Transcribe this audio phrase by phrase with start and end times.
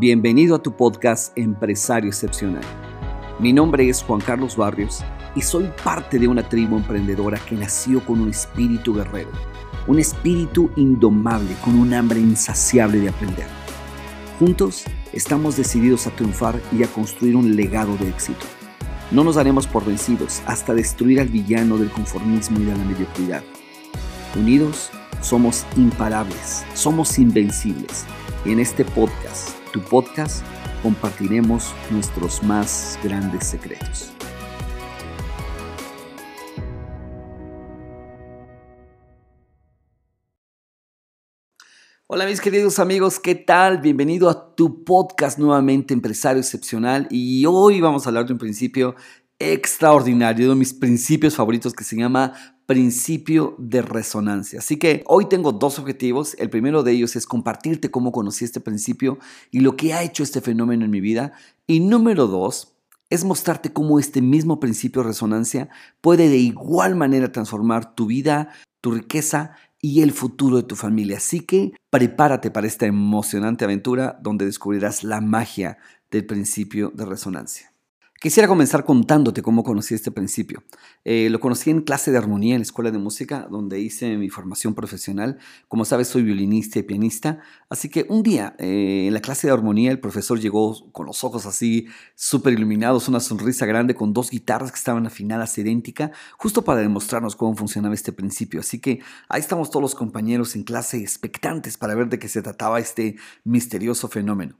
[0.00, 2.62] Bienvenido a tu podcast Empresario Excepcional.
[3.38, 5.04] Mi nombre es Juan Carlos Barrios
[5.36, 9.28] y soy parte de una tribu emprendedora que nació con un espíritu guerrero,
[9.86, 13.44] un espíritu indomable con un hambre insaciable de aprender.
[14.38, 18.46] Juntos estamos decididos a triunfar y a construir un legado de éxito.
[19.10, 23.42] No nos daremos por vencidos hasta destruir al villano del conformismo y de la mediocridad.
[24.34, 24.90] Unidos,
[25.20, 28.06] somos imparables, somos invencibles.
[28.46, 30.44] Y en este podcast, tu podcast,
[30.82, 34.12] compartiremos nuestros más grandes secretos.
[42.12, 43.78] Hola mis queridos amigos, ¿qué tal?
[43.78, 48.96] Bienvenido a tu podcast nuevamente Empresario Excepcional y hoy vamos a hablar de un principio
[49.40, 52.34] extraordinario, de mis principios favoritos que se llama
[52.66, 54.60] principio de resonancia.
[54.60, 56.36] Así que hoy tengo dos objetivos.
[56.38, 59.18] El primero de ellos es compartirte cómo conocí este principio
[59.50, 61.32] y lo que ha hecho este fenómeno en mi vida.
[61.66, 62.76] Y número dos
[63.08, 65.68] es mostrarte cómo este mismo principio de resonancia
[66.00, 71.16] puede de igual manera transformar tu vida, tu riqueza y el futuro de tu familia.
[71.16, 75.78] Así que prepárate para esta emocionante aventura donde descubrirás la magia
[76.10, 77.69] del principio de resonancia.
[78.22, 80.62] Quisiera comenzar contándote cómo conocí este principio.
[81.06, 84.28] Eh, lo conocí en clase de armonía en la escuela de música, donde hice mi
[84.28, 85.38] formación profesional.
[85.68, 87.38] Como sabes, soy violinista y pianista.
[87.70, 91.24] Así que un día, eh, en la clase de armonía, el profesor llegó con los
[91.24, 96.62] ojos así súper iluminados, una sonrisa grande, con dos guitarras que estaban afinadas idéntica, justo
[96.62, 98.60] para demostrarnos cómo funcionaba este principio.
[98.60, 102.42] Así que ahí estamos todos los compañeros en clase expectantes para ver de qué se
[102.42, 104.59] trataba este misterioso fenómeno.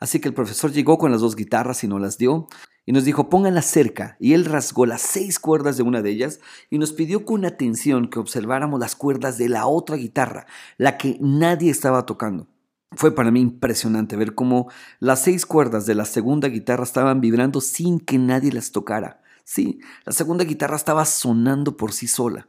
[0.00, 2.46] Así que el profesor llegó con las dos guitarras y nos las dio
[2.86, 6.40] y nos dijo pónganla cerca y él rasgó las seis cuerdas de una de ellas
[6.70, 10.46] y nos pidió con atención que observáramos las cuerdas de la otra guitarra,
[10.76, 12.46] la que nadie estaba tocando.
[12.92, 17.60] Fue para mí impresionante ver cómo las seis cuerdas de la segunda guitarra estaban vibrando
[17.60, 19.20] sin que nadie las tocara.
[19.44, 22.48] Sí, la segunda guitarra estaba sonando por sí sola.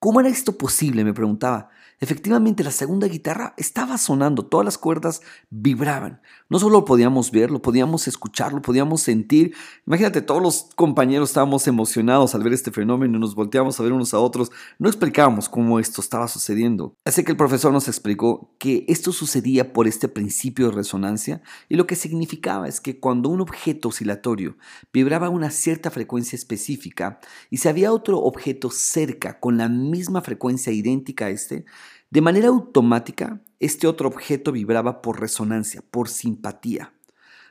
[0.00, 1.04] ¿Cómo era esto posible?
[1.04, 1.70] me preguntaba.
[2.00, 5.20] Efectivamente, la segunda guitarra estaba sonando, todas las cuerdas
[5.50, 6.20] vibraban.
[6.48, 9.56] No solo lo podíamos ver, lo podíamos escuchar, lo podíamos sentir.
[9.84, 14.14] Imagínate, todos los compañeros estábamos emocionados al ver este fenómeno, nos volteamos a ver unos
[14.14, 16.94] a otros, no explicábamos cómo esto estaba sucediendo.
[17.04, 21.74] Así que el profesor nos explicó que esto sucedía por este principio de resonancia y
[21.74, 24.56] lo que significaba es que cuando un objeto oscilatorio
[24.92, 27.18] vibraba a una cierta frecuencia específica
[27.50, 31.64] y si había otro objeto cerca con la misma frecuencia idéntica a este,
[32.10, 36.92] de manera automática, este otro objeto vibraba por resonancia, por simpatía.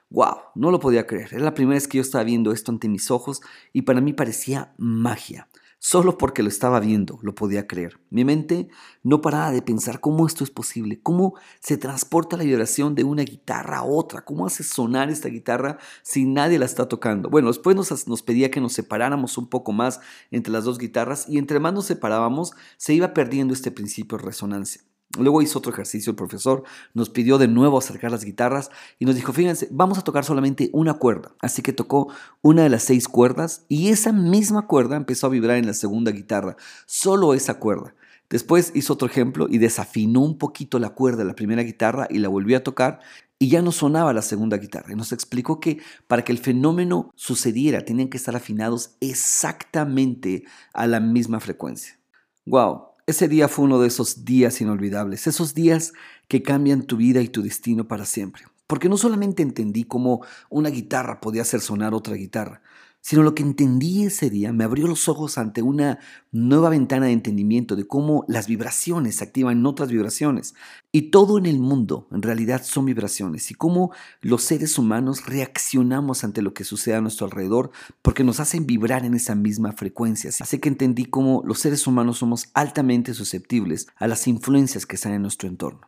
[0.10, 0.38] ¡Wow!
[0.56, 1.34] No lo podía creer.
[1.34, 3.42] Era la primera vez que yo estaba viendo esto ante mis ojos
[3.74, 5.50] y para mí parecía magia.
[5.80, 8.00] Solo porque lo estaba viendo lo podía creer.
[8.10, 8.68] Mi mente
[9.04, 13.22] no paraba de pensar cómo esto es posible, cómo se transporta la vibración de una
[13.22, 17.30] guitarra a otra, cómo hace sonar esta guitarra si nadie la está tocando.
[17.30, 20.00] Bueno, después nos, pedía que nos separáramos un poco más
[20.32, 24.24] entre las dos guitarras y entre más nos separábamos se iba perdiendo este principio de
[24.24, 24.87] resonancia.
[25.18, 26.64] Luego hizo otro ejercicio el profesor,
[26.94, 28.70] nos pidió de nuevo acercar las guitarras
[29.00, 31.32] y nos dijo, fíjense, vamos a tocar solamente una cuerda.
[31.40, 35.58] Así que tocó una de las seis cuerdas y esa misma cuerda empezó a vibrar
[35.58, 37.96] en la segunda guitarra, solo esa cuerda.
[38.30, 42.18] Después hizo otro ejemplo y desafinó un poquito la cuerda de la primera guitarra y
[42.18, 43.00] la volvió a tocar
[43.40, 44.92] y ya no sonaba la segunda guitarra.
[44.92, 50.88] Y nos explicó que para que el fenómeno sucediera tenían que estar afinados exactamente a
[50.88, 51.98] la misma frecuencia.
[52.46, 52.87] ¡Wow!
[53.08, 55.94] Ese día fue uno de esos días inolvidables, esos días
[56.28, 58.44] que cambian tu vida y tu destino para siempre.
[58.68, 62.62] Porque no solamente entendí cómo una guitarra podía hacer sonar otra guitarra,
[63.08, 65.98] sino lo que entendí ese día me abrió los ojos ante una
[66.34, 70.56] nueva ventana de entendimiento de cómo las vibraciones activan otras vibraciones.
[70.92, 76.26] Y todo en el mundo en realidad son vibraciones y cómo los seres humanos reaccionamos
[76.26, 80.30] ante lo que sucede a nuestro alrededor porque nos hacen vibrar en esa misma frecuencia.
[80.42, 85.14] Así que entendí cómo los seres humanos somos altamente susceptibles a las influencias que están
[85.14, 85.88] en nuestro entorno.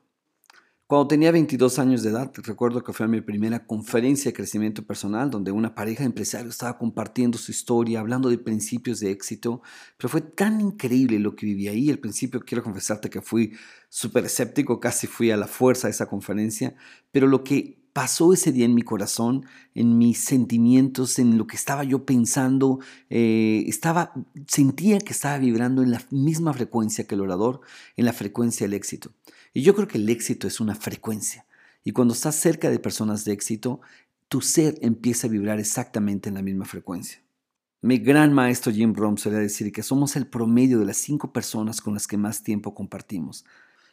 [0.89, 4.81] Cuando tenía 22 años de edad, recuerdo que fue a mi primera conferencia de crecimiento
[4.81, 9.61] personal, donde una pareja de empresarios estaba compartiendo su historia, hablando de principios de éxito,
[9.97, 11.91] pero fue tan increíble lo que viví ahí.
[11.91, 13.53] Al principio quiero confesarte que fui
[13.87, 16.73] súper escéptico, casi fui a la fuerza de esa conferencia,
[17.11, 19.45] pero lo que pasó ese día en mi corazón,
[19.75, 22.79] en mis sentimientos, en lo que estaba yo pensando,
[23.11, 24.13] eh, estaba,
[24.47, 27.61] sentía que estaba vibrando en la misma frecuencia que el orador,
[27.95, 29.11] en la frecuencia del éxito.
[29.53, 31.45] Y yo creo que el éxito es una frecuencia.
[31.83, 33.81] Y cuando estás cerca de personas de éxito,
[34.27, 37.21] tu ser empieza a vibrar exactamente en la misma frecuencia.
[37.81, 41.81] Mi gran maestro Jim Rohn solía decir que somos el promedio de las cinco personas
[41.81, 43.45] con las que más tiempo compartimos.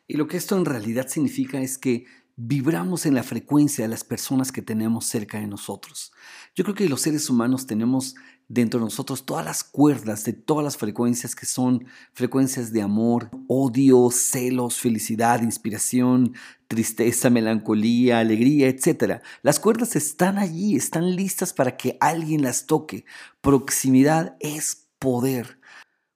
[0.08, 2.04] Y lo que esto en realidad significa es que
[2.36, 6.12] vibramos en la frecuencia de las personas que tenemos cerca de nosotros.
[6.54, 8.14] Yo creo que los seres humanos tenemos
[8.48, 13.30] dentro de nosotros todas las cuerdas de todas las frecuencias que son frecuencias de amor,
[13.48, 16.34] odio, celos, felicidad, inspiración,
[16.68, 19.20] tristeza, melancolía, alegría, etc.
[19.42, 23.04] Las cuerdas están allí, están listas para que alguien las toque.
[23.40, 25.58] Proximidad es poder.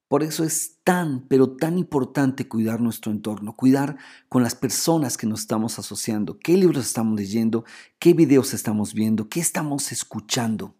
[0.09, 3.97] Por eso es tan, pero tan importante cuidar nuestro entorno, cuidar
[4.29, 7.65] con las personas que nos estamos asociando, qué libros estamos leyendo,
[8.00, 10.75] qué videos estamos viendo, qué estamos escuchando.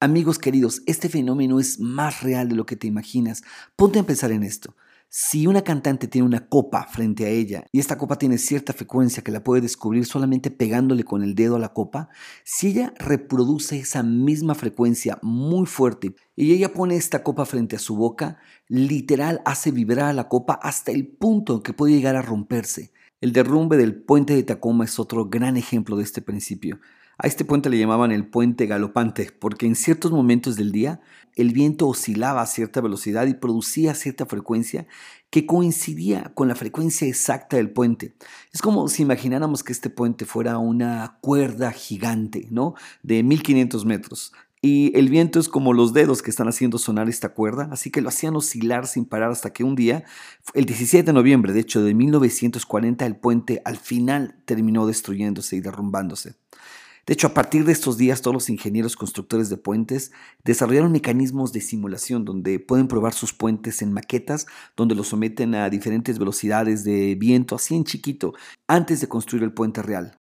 [0.00, 3.42] Amigos queridos, este fenómeno es más real de lo que te imaginas.
[3.74, 4.76] Ponte a pensar en esto.
[5.08, 9.24] Si una cantante tiene una copa frente a ella y esta copa tiene cierta frecuencia
[9.24, 12.10] que la puede descubrir solamente pegándole con el dedo a la copa,
[12.44, 17.80] si ella reproduce esa misma frecuencia muy fuerte y ella pone esta copa frente a
[17.80, 22.22] su boca, literal hace vibrar a la copa hasta el punto que puede llegar a
[22.22, 22.92] romperse.
[23.20, 26.78] El derrumbe del puente de Tacoma es otro gran ejemplo de este principio.
[27.20, 31.00] A este puente le llamaban el puente galopante porque en ciertos momentos del día
[31.34, 34.86] el viento oscilaba a cierta velocidad y producía cierta frecuencia
[35.28, 38.14] que coincidía con la frecuencia exacta del puente.
[38.52, 42.74] Es como si imagináramos que este puente fuera una cuerda gigante, ¿no?
[43.02, 44.32] De 1500 metros.
[44.60, 48.00] Y el viento es como los dedos que están haciendo sonar esta cuerda, así que
[48.00, 50.04] lo hacían oscilar sin parar hasta que un día,
[50.54, 55.60] el 17 de noviembre, de hecho, de 1940, el puente al final terminó destruyéndose y
[55.60, 56.34] derrumbándose.
[57.08, 60.12] De hecho, a partir de estos días, todos los ingenieros constructores de puentes
[60.44, 64.46] desarrollaron mecanismos de simulación donde pueden probar sus puentes en maquetas,
[64.76, 68.34] donde los someten a diferentes velocidades de viento, así en chiquito,
[68.66, 70.18] antes de construir el puente real.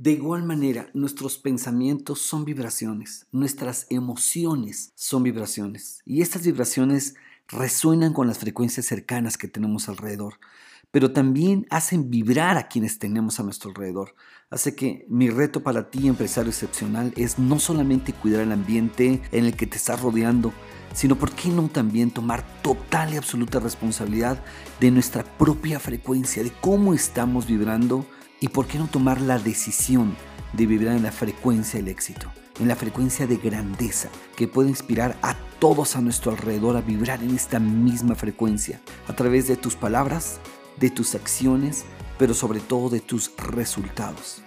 [0.00, 7.14] De igual manera, nuestros pensamientos son vibraciones, nuestras emociones son vibraciones, y estas vibraciones
[7.46, 10.40] resuenan con las frecuencias cercanas que tenemos alrededor
[10.90, 14.14] pero también hacen vibrar a quienes tenemos a nuestro alrededor.
[14.50, 19.44] Así que mi reto para ti, empresario excepcional, es no solamente cuidar el ambiente en
[19.44, 20.52] el que te estás rodeando,
[20.94, 24.42] sino por qué no también tomar total y absoluta responsabilidad
[24.80, 28.06] de nuestra propia frecuencia, de cómo estamos vibrando
[28.40, 30.16] y por qué no tomar la decisión
[30.54, 35.18] de vibrar en la frecuencia del éxito, en la frecuencia de grandeza que puede inspirar
[35.22, 39.74] a todos a nuestro alrededor a vibrar en esta misma frecuencia a través de tus
[39.74, 40.40] palabras,
[40.80, 41.84] de tus acciones,
[42.18, 44.42] pero sobre todo de tus resultados.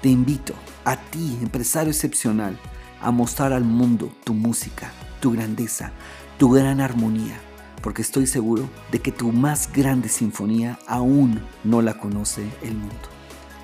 [0.00, 2.58] Te invito a ti, empresario excepcional,
[3.00, 5.92] a mostrar al mundo tu música, tu grandeza,
[6.38, 7.38] tu gran armonía,
[7.82, 13.08] porque estoy seguro de que tu más grande sinfonía aún no la conoce el mundo.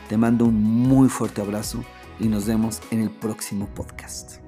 [0.09, 1.83] Te mando un muy fuerte abrazo
[2.21, 4.46] y nos vemos en el próximo podcast.